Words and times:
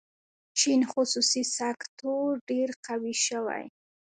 چین 0.59 0.81
خصوصي 0.91 1.43
سکتور 1.57 2.29
ډېر 2.49 2.69
قوي 2.85 3.15
شوی. 3.25 3.63